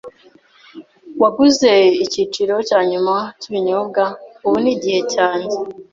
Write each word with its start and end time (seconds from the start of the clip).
Waguze 1.21 1.71
icyiciro 2.03 2.55
cya 2.67 2.79
nyuma 2.89 3.15
cyibinyobwa. 3.39 4.03
Ubu 4.45 4.57
ni 4.63 4.69
igihe 4.75 4.99
cyanjye. 5.13 5.55